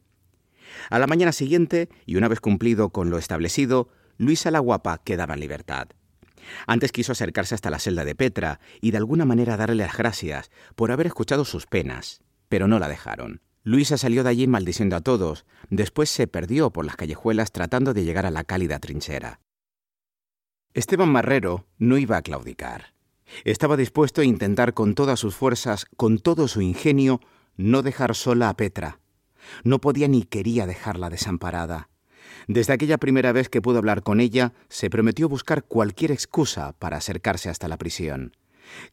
[0.90, 5.34] A la mañana siguiente, y una vez cumplido con lo establecido, Luisa la Guapa quedaba
[5.34, 5.88] en libertad.
[6.66, 10.50] Antes quiso acercarse hasta la celda de Petra y de alguna manera darle las gracias
[10.76, 13.42] por haber escuchado sus penas, pero no la dejaron.
[13.68, 18.06] Luisa salió de allí maldiciendo a todos, después se perdió por las callejuelas tratando de
[18.06, 19.42] llegar a la cálida trinchera.
[20.74, 22.94] Esteban Marrero no iba a claudicar.
[23.44, 27.20] Estaba dispuesto a intentar con todas sus fuerzas, con todo su ingenio,
[27.58, 29.02] no dejar sola a Petra.
[29.66, 31.90] No podía ni quería dejarla desamparada.
[32.48, 36.96] Desde aquella primera vez que pudo hablar con ella, se prometió buscar cualquier excusa para
[36.96, 38.32] acercarse hasta la prisión.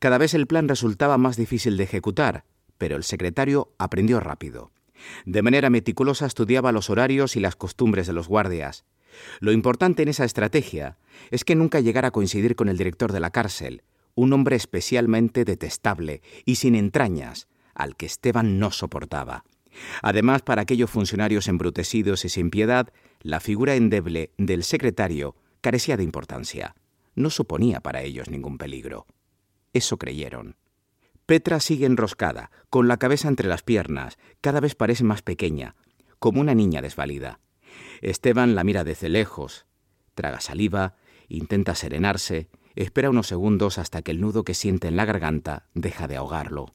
[0.01, 2.45] Cada vez el plan resultaba más difícil de ejecutar,
[2.79, 4.73] pero el secretario aprendió rápido.
[5.25, 8.85] De manera meticulosa estudiaba los horarios y las costumbres de los guardias.
[9.41, 10.97] Lo importante en esa estrategia
[11.31, 13.83] es que nunca llegara a coincidir con el director de la cárcel,
[14.15, 19.45] un hombre especialmente detestable y sin entrañas, al que Esteban no soportaba.
[20.03, 26.05] Además, para aquellos funcionarios embrutecidos y sin piedad, la figura endeble del secretario carecía de
[26.05, 26.75] importancia.
[27.17, 29.07] No suponía para ellos ningún peligro.
[29.73, 30.57] Eso creyeron.
[31.27, 35.75] Petra sigue enroscada, con la cabeza entre las piernas, cada vez parece más pequeña,
[36.19, 37.41] como una niña desvalida.
[38.03, 39.67] Esteban la mira desde lejos,
[40.15, 40.97] traga saliva,
[41.29, 46.09] intenta serenarse, espera unos segundos hasta que el nudo que siente en la garganta deja
[46.09, 46.75] de ahogarlo.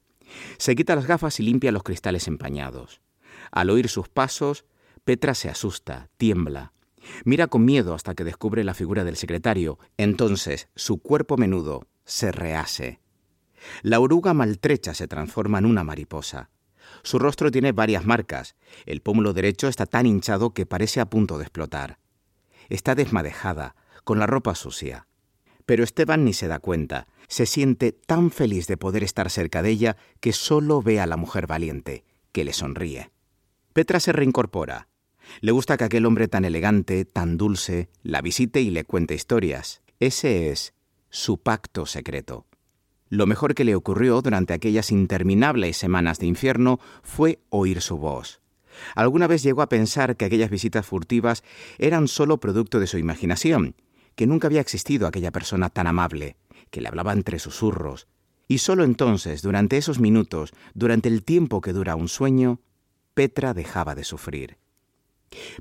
[0.58, 3.00] Se quita las gafas y limpia los cristales empañados.
[3.52, 4.64] Al oír sus pasos,
[5.04, 6.72] Petra se asusta, tiembla.
[7.24, 9.78] Mira con miedo hasta que descubre la figura del secretario.
[9.96, 13.00] Entonces su cuerpo menudo se rehace.
[13.82, 16.50] La oruga maltrecha se transforma en una mariposa.
[17.02, 18.56] Su rostro tiene varias marcas.
[18.86, 21.98] El pómulo derecho está tan hinchado que parece a punto de explotar.
[22.68, 25.06] Está desmadejada, con la ropa sucia.
[25.66, 27.06] Pero Esteban ni se da cuenta.
[27.28, 31.16] Se siente tan feliz de poder estar cerca de ella que solo ve a la
[31.16, 33.10] mujer valiente, que le sonríe.
[33.72, 34.88] Petra se reincorpora.
[35.40, 39.82] Le gusta que aquel hombre tan elegante, tan dulce, la visite y le cuente historias.
[40.00, 40.74] Ese es
[41.08, 42.46] su pacto secreto.
[43.10, 48.40] Lo mejor que le ocurrió durante aquellas interminables semanas de infierno fue oír su voz.
[48.94, 51.42] Alguna vez llegó a pensar que aquellas visitas furtivas
[51.78, 53.74] eran solo producto de su imaginación,
[54.14, 56.36] que nunca había existido aquella persona tan amable,
[56.70, 58.06] que le hablaba entre susurros,
[58.46, 62.60] y solo entonces, durante esos minutos, durante el tiempo que dura un sueño,
[63.14, 64.58] Petra dejaba de sufrir.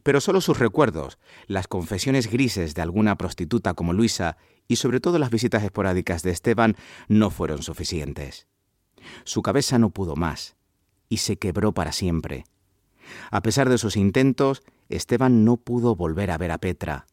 [0.04, 4.38] Pero solo sus recuerdos, las confesiones grises de alguna prostituta como Luisa
[4.70, 6.78] y sobre todo las visitas esporádicas de Esteban
[7.10, 8.48] no fueron suficientes.
[9.26, 10.56] Su cabeza no pudo más
[11.10, 12.46] y se quebró para siempre.
[13.32, 17.08] A pesar de sus intentos, Esteban no pudo volver a ver a Petra.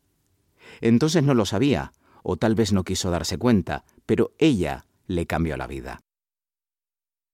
[0.83, 1.93] Entonces no lo sabía,
[2.23, 6.01] o tal vez no quiso darse cuenta, pero ella le cambió la vida.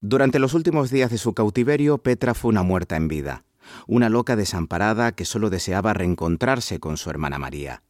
[0.00, 3.44] Durante los últimos días de su cautiverio, Petra fue una muerta en vida,
[3.88, 7.82] una loca desamparada que solo deseaba reencontrarse con su hermana María.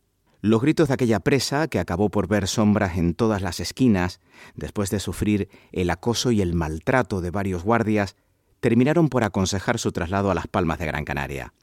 [0.45, 4.21] Los gritos de aquella presa, que acabó por ver sombras en todas las esquinas,
[4.57, 8.17] después de sufrir el acoso y el maltrato de varios guardias,
[8.59, 11.55] terminaron por aconsejar su traslado a las Palmas de Gran Canaria.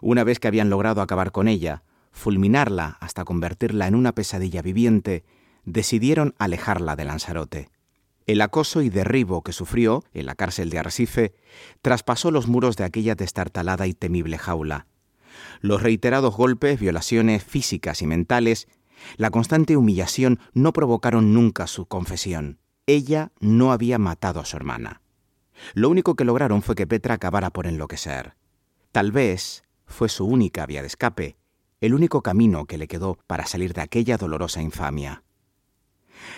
[0.00, 5.24] Una vez que habían logrado acabar con ella, fulminarla hasta convertirla en una pesadilla viviente,
[5.64, 7.70] decidieron alejarla de Lanzarote.
[8.26, 11.34] El acoso y derribo que sufrió en la cárcel de Arrecife
[11.82, 14.88] traspasó los muros de aquella destartalada y temible jaula.
[15.60, 18.68] Los reiterados golpes, violaciones físicas y mentales,
[19.16, 22.58] la constante humillación no provocaron nunca su confesión.
[22.86, 25.02] Ella no había matado a su hermana.
[25.74, 28.34] Lo único que lograron fue que Petra acabara por enloquecer.
[28.90, 31.36] Tal vez fue su única vía de escape,
[31.80, 35.22] el único camino que le quedó para salir de aquella dolorosa infamia.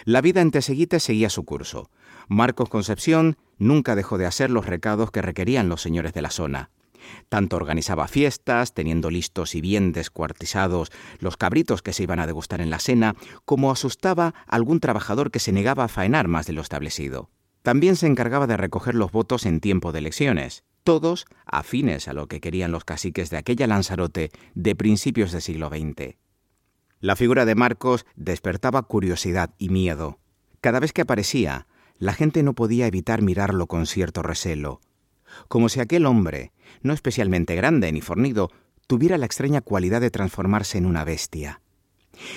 [0.05, 1.91] La vida en Teseguite seguía su curso.
[2.29, 6.71] Marcos Concepción nunca dejó de hacer los recados que requerían los señores de la zona.
[7.29, 12.61] Tanto organizaba fiestas, teniendo listos y bien descuartizados los cabritos que se iban a degustar
[12.61, 13.15] en la cena,
[13.45, 17.31] como asustaba a algún trabajador que se negaba a faenar más de lo establecido.
[17.63, 22.29] También se encargaba de recoger los votos en tiempo de elecciones, todos afines a lo
[22.29, 26.17] que querían los caciques de aquella Lanzarote de principios del siglo XX.
[27.01, 30.19] La figura de Marcos despertaba curiosidad y miedo.
[30.61, 31.67] Cada vez que aparecía,
[31.99, 34.81] la gente no podía evitar mirarlo con cierto recelo,
[35.49, 38.51] como si aquel hombre, no especialmente grande ni fornido,
[38.87, 41.61] tuviera la extraña cualidad de transformarse en una bestia.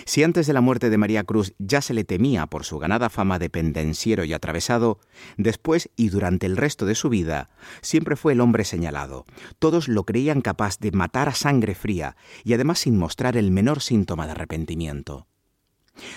[0.05, 3.09] Si antes de la muerte de María Cruz ya se le temía por su ganada
[3.09, 4.99] fama de pendenciero y atravesado,
[5.37, 7.49] después y durante el resto de su vida
[7.81, 9.25] siempre fue el hombre señalado.
[9.59, 13.81] Todos lo creían capaz de matar a sangre fría y además sin mostrar el menor
[13.81, 15.27] síntoma de arrepentimiento.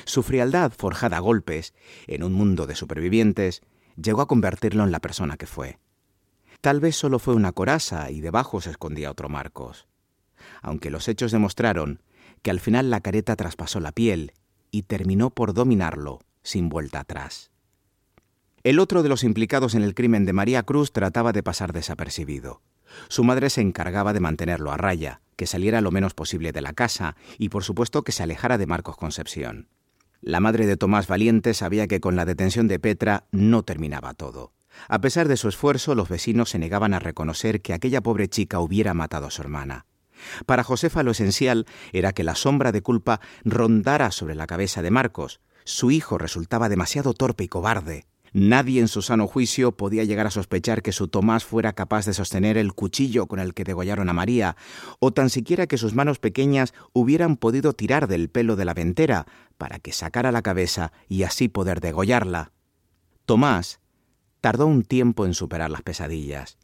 [0.05, 1.75] Su frialdad, forjada a golpes,
[2.07, 3.63] en un mundo de supervivientes,
[3.97, 5.79] llegó a convertirlo en la persona que fue.
[6.61, 9.87] Tal vez solo fue una coraza y debajo se escondía otro Marcos.
[10.63, 12.03] Aunque los hechos demostraron
[12.43, 14.33] que al final la careta traspasó la piel
[14.71, 17.51] y terminó por dominarlo sin vuelta atrás.
[18.63, 22.61] El otro de los implicados en el crimen de María Cruz trataba de pasar desapercibido.
[23.09, 26.75] Su madre se encargaba de mantenerlo a raya, que saliera lo menos posible de la
[26.75, 29.69] casa y por supuesto que se alejara de Marcos Concepción.
[30.21, 34.53] La madre de Tomás Valiente sabía que con la detención de Petra no terminaba todo.
[34.89, 38.61] A pesar de su esfuerzo, los vecinos se negaban a reconocer que aquella pobre chica
[38.61, 39.87] hubiera matado a su hermana.
[40.47, 44.91] Para Josefa lo esencial era que la sombra de culpa rondara sobre la cabeza de
[44.91, 45.41] Marcos.
[45.65, 48.07] Su hijo resultaba demasiado torpe y cobarde.
[48.33, 52.15] Nadie en su sano juicio podía llegar a sospechar que su Tomás fuera capaz de
[52.15, 54.57] sostener el cuchillo con el que degollaron a María,
[55.01, 59.27] o tan siquiera que sus manos pequeñas hubieran podido tirar del pelo de la ventera
[59.59, 62.53] para que sacara la cabeza y así poder degollarla.
[63.27, 63.80] Tomás
[64.41, 66.59] tardó un tiempo en superar las pesadillas.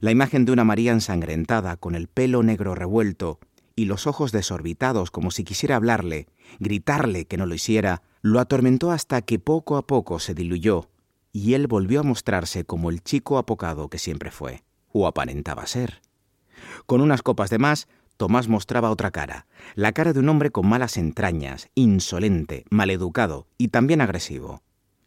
[0.00, 3.40] La imagen de una María ensangrentada, con el pelo negro revuelto
[3.74, 6.26] y los ojos desorbitados como si quisiera hablarle,
[6.60, 10.88] gritarle que no lo hiciera, lo atormentó hasta que poco a poco se diluyó
[11.32, 16.02] y él volvió a mostrarse como el chico apocado que siempre fue, o aparentaba ser.
[16.86, 20.68] Con unas copas de más, Tomás mostraba otra cara, la cara de un hombre con
[20.68, 24.62] malas entrañas, insolente, maleducado y también agresivo.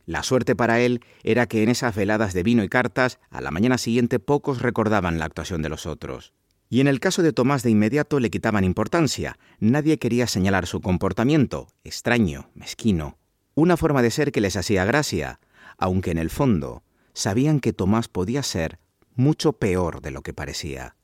[0.06, 3.52] La suerte para él era que en esas veladas de vino y cartas, a la
[3.52, 6.34] mañana siguiente pocos recordaban la actuación de los otros.
[6.70, 9.38] Y en el caso de Tomás de inmediato le quitaban importancia.
[9.60, 13.18] Nadie quería señalar su comportamiento, extraño, mezquino.
[13.54, 15.40] Una forma de ser que les hacía gracia,
[15.78, 18.80] aunque en el fondo sabían que Tomás podía ser
[19.16, 20.96] mucho peor de lo que parecía.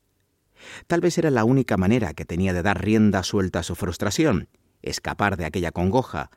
[0.87, 4.49] Tal vez era la única manera que tenía de dar rienda suelta a su frustración,
[4.81, 6.29] escapar de aquella congoja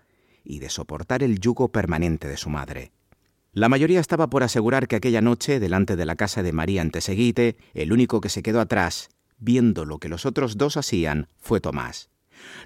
[0.44, 2.92] y de soportar el yugo permanente de su madre.
[3.52, 7.56] La mayoría estaba por asegurar que aquella noche, delante de la casa de María Anteseguite,
[7.72, 12.10] el único que se quedó atrás, viendo lo que los otros dos hacían, fue Tomás.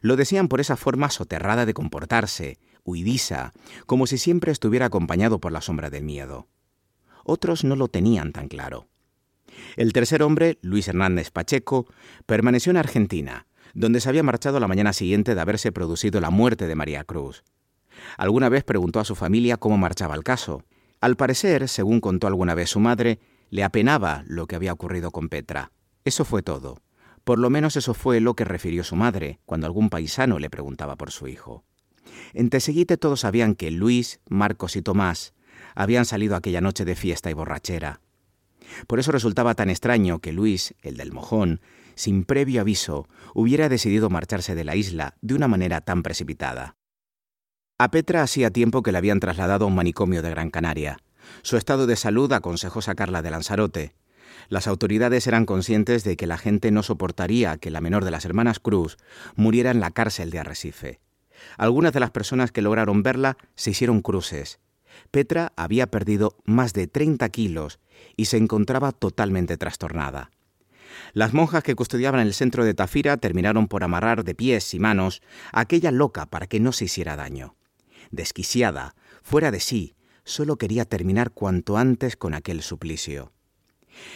[0.00, 3.52] Lo decían por esa forma soterrada de comportarse, huidiza,
[3.86, 6.48] como si siempre estuviera acompañado por la sombra del miedo.
[7.24, 8.88] Otros no lo tenían tan claro.
[9.76, 11.86] El tercer hombre, Luis Hernández Pacheco,
[12.24, 16.66] permaneció en Argentina, donde se había marchado la mañana siguiente de haberse producido la muerte
[16.66, 17.44] de María Cruz.
[18.16, 20.64] Alguna vez preguntó a su familia cómo marchaba el caso.
[21.00, 25.28] Al parecer, según contó alguna vez su madre, le apenaba lo que había ocurrido con
[25.28, 25.72] Petra.
[26.04, 26.82] Eso fue todo.
[27.24, 30.96] Por lo menos eso fue lo que refirió su madre cuando algún paisano le preguntaba
[30.96, 31.64] por su hijo.
[32.32, 35.34] En Teseguite todos sabían que Luis, Marcos y Tomás
[35.74, 38.00] habían salido aquella noche de fiesta y borrachera.
[38.86, 41.60] Por eso resultaba tan extraño que Luis, el del mojón,
[41.94, 46.77] sin previo aviso, hubiera decidido marcharse de la isla de una manera tan precipitada.
[47.80, 50.98] A Petra hacía tiempo que la habían trasladado a un manicomio de Gran Canaria.
[51.42, 53.94] Su estado de salud aconsejó sacarla de Lanzarote.
[54.48, 58.24] Las autoridades eran conscientes de que la gente no soportaría que la menor de las
[58.24, 58.96] hermanas Cruz
[59.36, 60.98] muriera en la cárcel de Arrecife.
[61.56, 64.58] Algunas de las personas que lograron verla se hicieron cruces.
[65.12, 67.78] Petra había perdido más de 30 kilos
[68.16, 70.32] y se encontraba totalmente trastornada.
[71.12, 75.22] Las monjas que custodiaban el centro de Tafira terminaron por amarrar de pies y manos
[75.52, 77.54] a aquella loca para que no se hiciera daño
[78.10, 79.94] desquiciada, fuera de sí,
[80.24, 83.32] solo quería terminar cuanto antes con aquel suplicio.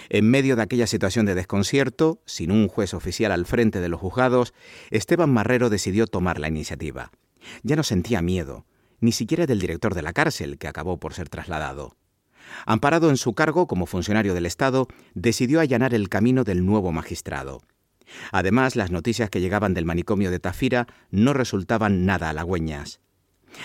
[0.09, 4.00] En medio de aquella situación de desconcierto, sin un juez oficial al frente de los
[4.00, 4.55] juzgados,
[4.90, 7.11] Esteban Marrero decidió tomar la iniciativa.
[7.62, 8.66] Ya no sentía miedo,
[9.00, 11.96] ni siquiera del director de la cárcel, que acabó por ser trasladado.
[12.66, 17.62] Amparado en su cargo como funcionario del Estado, decidió allanar el camino del nuevo magistrado.
[18.31, 23.00] Además, las noticias que llegaban del manicomio de Tafira no resultaban nada halagüeñas.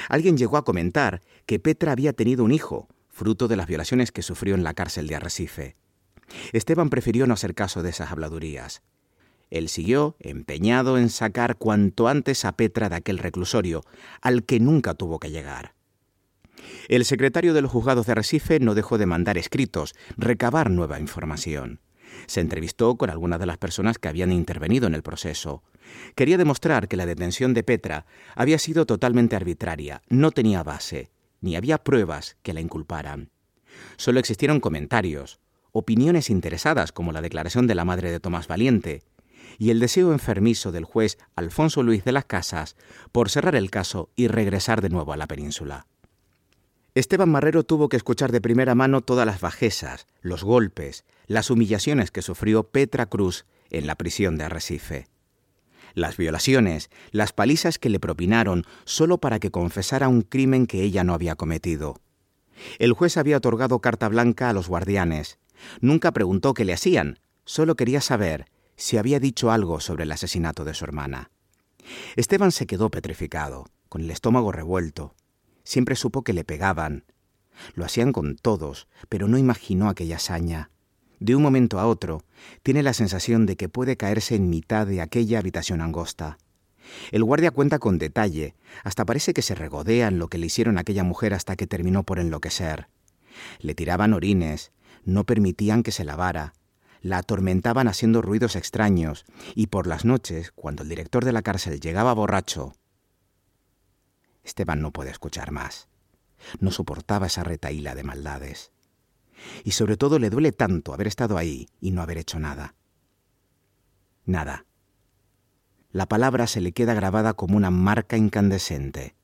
[0.09, 4.21] Alguien llegó a comentar que Petra había tenido un hijo, fruto de las violaciones que
[4.21, 5.75] sufrió en la cárcel de Arrecife.
[6.53, 8.83] Esteban prefirió no hacer caso de esas habladurías.
[9.49, 13.83] Él siguió empeñado en sacar cuanto antes a Petra de aquel reclusorio,
[14.21, 15.73] al que nunca tuvo que llegar.
[16.89, 21.79] El secretario de los juzgados de Arrecife no dejó de mandar escritos, recabar nueva información.
[22.25, 25.63] Se entrevistó con algunas de las personas que habían intervenido en el proceso.
[26.15, 31.55] Quería demostrar que la detención de Petra había sido totalmente arbitraria, no tenía base, ni
[31.55, 33.29] había pruebas que la inculparan.
[33.97, 35.39] Solo existieron comentarios,
[35.71, 39.03] opiniones interesadas como la declaración de la madre de Tomás Valiente,
[39.57, 42.75] y el deseo enfermizo del juez Alfonso Luis de las Casas
[43.11, 45.87] por cerrar el caso y regresar de nuevo a la península.
[46.95, 52.09] Esteban Marrero tuvo que escuchar de primera mano todas las bajezas, los golpes, las humillaciones
[52.09, 55.07] que sufrió Petra Cruz en la prisión de Arrecife.
[55.97, 61.03] Las violaciones, las palizas que le propinaron solo para que confesara un crimen que ella
[61.03, 61.99] no había cometido.
[62.77, 65.39] El juez había otorgado carta blanca a los guardianes.
[65.81, 70.65] Nunca preguntó qué le hacían, solo quería saber si había dicho algo sobre el asesinato
[70.65, 71.31] de su hermana.
[72.15, 75.15] Esteban se quedó petrificado, con el estómago revuelto.
[75.63, 77.05] Siempre supo que le pegaban.
[77.73, 80.69] Lo hacían con todos, pero no imaginó aquella hazaña.
[81.19, 82.23] De un momento a otro,
[82.61, 86.37] tiene la sensación de que puede caerse en mitad de aquella habitación angosta.
[87.11, 90.77] El guardia cuenta con detalle, hasta parece que se regodea en lo que le hicieron
[90.77, 92.87] a aquella mujer hasta que terminó por enloquecer.
[93.59, 94.71] Le tiraban orines,
[95.05, 96.53] no permitían que se lavara,
[97.01, 99.25] la atormentaban haciendo ruidos extraños,
[99.55, 102.73] y por las noches, cuando el director de la cárcel llegaba borracho,
[104.43, 105.89] Esteban no puede escuchar más.
[106.59, 108.71] No soportaba esa retaíla de maldades
[109.63, 112.75] y sobre todo le duele tanto haber estado ahí y no haber hecho nada.
[114.25, 114.65] Nada.
[115.91, 119.15] La palabra se le queda grabada como una marca incandescente.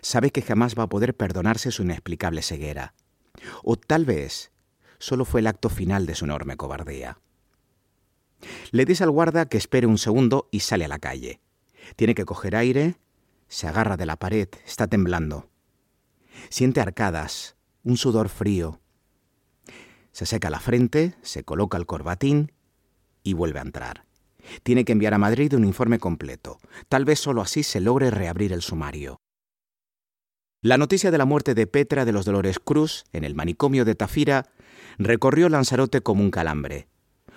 [0.00, 2.94] Sabe que jamás va a poder perdonarse su inexplicable ceguera.
[3.62, 4.52] O tal vez
[4.98, 7.18] solo fue el acto final de su enorme cobardía.
[8.70, 11.40] Le dice al guarda que espere un segundo y sale a la calle.
[11.96, 12.96] Tiene que coger aire,
[13.48, 15.48] se agarra de la pared, está temblando.
[16.48, 18.80] Siente arcadas, un sudor frío,
[20.16, 22.50] se seca la frente, se coloca el corbatín
[23.22, 24.06] y vuelve a entrar.
[24.62, 26.56] Tiene que enviar a Madrid un informe completo.
[26.88, 29.20] Tal vez solo así se logre reabrir el sumario.
[30.62, 33.94] La noticia de la muerte de Petra de los Dolores Cruz en el manicomio de
[33.94, 34.46] Tafira
[34.96, 36.88] recorrió Lanzarote como un calambre.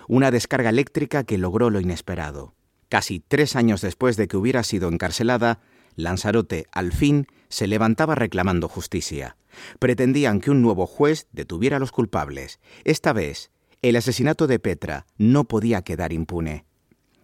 [0.07, 2.55] Una descarga eléctrica que logró lo inesperado.
[2.87, 5.59] Casi tres años después de que hubiera sido encarcelada,
[5.97, 9.35] Lanzarote, al fin, se levantaba reclamando justicia.
[9.79, 12.59] Pretendían que un nuevo juez detuviera a los culpables.
[12.83, 16.65] Esta vez, el asesinato de Petra no podía quedar impune.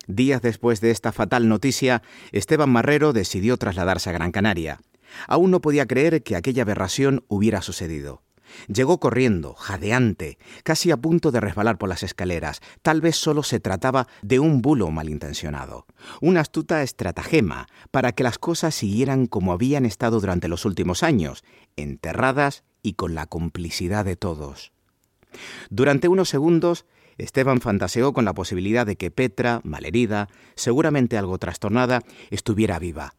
[0.08, 2.02] Días después de esta fatal noticia,
[2.32, 4.80] Esteban Marrero decidió trasladarse a Gran Canaria.
[5.28, 8.25] Aún no podía creer que aquella aberración hubiera sucedido.
[8.68, 12.62] Llegó corriendo, jadeante, casi a punto de resbalar por las escaleras.
[12.82, 15.86] Tal vez solo se trataba de un bulo malintencionado,
[16.22, 21.44] una astuta estratagema para que las cosas siguieran como habían estado durante los últimos años,
[21.76, 24.72] enterradas y con la complicidad de todos.
[25.70, 26.86] Durante unos segundos,
[27.18, 33.16] Esteban fantaseó con la posibilidad de que Petra, malherida, seguramente algo trastornada, estuviera viva.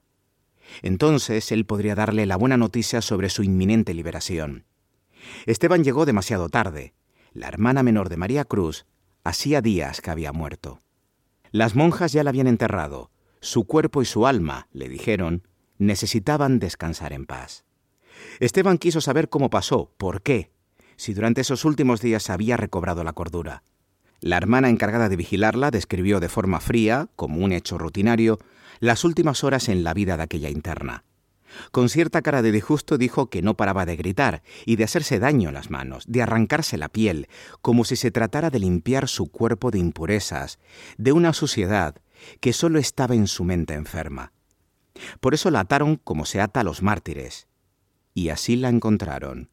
[0.83, 4.65] Entonces él podría darle la buena noticia sobre su inminente liberación.
[5.47, 6.95] Esteban llegó demasiado tarde.
[7.33, 8.87] La hermana menor de María Cruz
[9.25, 10.81] hacía días que había muerto.
[11.51, 13.11] Las monjas ya la habían enterrado.
[13.41, 15.47] Su cuerpo y su alma, le dijeron,
[15.79, 17.65] necesitaban descansar en paz.
[18.41, 20.51] Esteban quiso saber cómo pasó, por qué,
[20.97, 23.63] si durante esos últimos días había recobrado la cordura.
[24.21, 28.39] La hermana encargada de vigilarla describió de forma fría, como un hecho rutinario,
[28.81, 31.05] las últimas horas en la vida de aquella interna.
[31.71, 35.49] Con cierta cara de disgusto dijo que no paraba de gritar y de hacerse daño
[35.49, 37.29] en las manos, de arrancarse la piel,
[37.63, 40.59] como si se tratara de limpiar su cuerpo de impurezas,
[40.99, 41.97] de una suciedad
[42.41, 44.33] que solo estaba en su mente enferma.
[45.21, 47.49] Por eso la ataron como se ata a los mártires.
[48.15, 49.51] Y así la encontraron,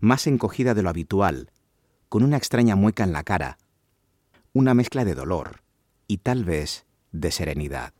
[0.00, 1.50] más encogida de lo habitual,
[2.08, 3.58] con una extraña mueca en la cara,
[4.52, 5.62] una mezcla de dolor
[6.06, 7.97] y tal vez de serenidad.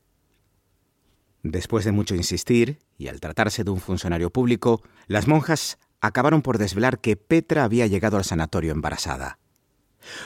[1.50, 6.58] Después de mucho insistir, y al tratarse de un funcionario público, las monjas acabaron por
[6.58, 9.38] desvelar que Petra había llegado al sanatorio embarazada.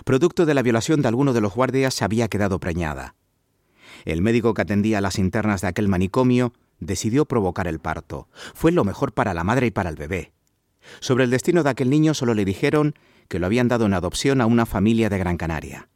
[0.04, 3.14] Producto de la violación de alguno de los guardias, se había quedado preñada.
[4.04, 8.26] El médico que atendía a las internas de aquel manicomio decidió provocar el parto.
[8.52, 10.32] Fue lo mejor para la madre y para el bebé.
[10.98, 12.96] Sobre el destino de aquel niño solo le dijeron
[13.28, 15.88] que lo habían dado en adopción a una familia de Gran Canaria.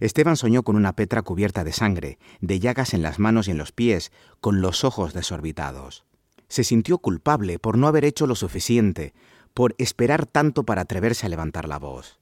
[0.00, 3.58] Esteban soñó con una Petra cubierta de sangre, de llagas en las manos y en
[3.58, 6.04] los pies, con los ojos desorbitados.
[6.48, 9.14] Se sintió culpable por no haber hecho lo suficiente,
[9.54, 12.20] por esperar tanto para atreverse a levantar la voz.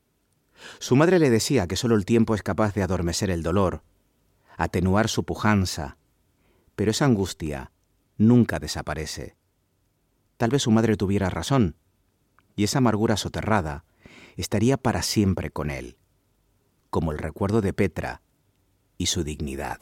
[0.79, 3.83] Su madre le decía que solo el tiempo es capaz de adormecer el dolor,
[4.57, 5.99] atenuar su pujanza,
[6.77, 7.73] pero esa angustia
[8.17, 9.37] nunca desaparece.
[10.37, 11.77] Tal vez su madre tuviera razón,
[12.57, 13.85] y esa amargura soterrada
[14.37, 15.97] estaría para siempre con él
[16.95, 18.23] como el recuerdo de Petra
[18.99, 19.81] y su dignidad.